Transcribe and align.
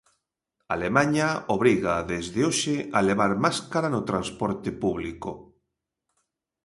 Alemaña 0.75 1.27
obriga 1.55 1.95
desde 2.11 2.39
hoxe 2.47 2.75
a 2.97 2.99
levar 3.09 3.31
máscara 3.45 3.87
no 3.91 4.01
transporte 4.09 4.69
público. 4.83 5.31